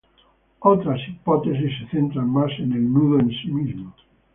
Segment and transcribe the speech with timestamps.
[0.61, 3.93] Otras hipótesis se centran más en el nudo en sí mismo.